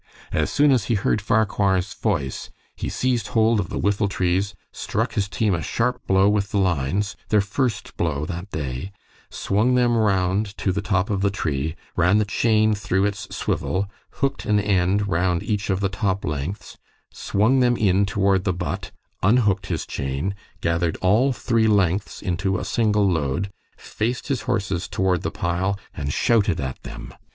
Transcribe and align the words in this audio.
As 0.31 0.49
soon 0.49 0.71
as 0.71 0.85
he 0.85 0.95
heard 0.95 1.21
Farquhar's 1.21 1.93
voice, 1.93 2.49
he 2.75 2.89
seized 2.89 3.27
hold 3.27 3.59
of 3.59 3.69
the 3.69 3.77
whiffletrees, 3.77 4.55
struck 4.73 5.13
his 5.13 5.29
team 5.29 5.53
a 5.53 5.61
sharp 5.61 6.01
blow 6.07 6.27
with 6.27 6.49
the 6.49 6.57
lines 6.57 7.15
their 7.29 7.39
first 7.39 7.95
blow 7.97 8.25
that 8.25 8.49
day 8.49 8.91
swung 9.29 9.75
them 9.75 9.95
round 9.95 10.57
to 10.57 10.71
the 10.71 10.81
top 10.81 11.11
of 11.11 11.21
the 11.21 11.29
tree, 11.29 11.75
ran 11.95 12.17
the 12.17 12.25
chain 12.25 12.73
through 12.73 13.05
its 13.05 13.27
swivel, 13.29 13.91
hooked 14.13 14.43
an 14.43 14.59
end 14.59 15.07
round 15.07 15.43
each 15.43 15.69
of 15.69 15.81
the 15.81 15.87
top 15.87 16.25
lengths, 16.25 16.79
swung 17.11 17.59
them 17.59 17.77
in 17.77 18.03
toward 18.03 18.43
the 18.43 18.51
butt, 18.53 18.89
unhooked 19.21 19.67
his 19.67 19.85
chain, 19.85 20.33
gathered 20.61 20.97
all 21.03 21.31
three 21.31 21.67
lengths 21.67 22.23
into 22.23 22.57
a 22.57 22.65
single 22.65 23.07
load, 23.07 23.51
faced 23.77 24.29
his 24.29 24.41
horses 24.49 24.87
toward 24.87 25.21
the 25.21 25.29
pile, 25.29 25.77
and 25.93 26.11
shouted 26.11 26.59
at 26.59 26.81
them. 26.81 27.13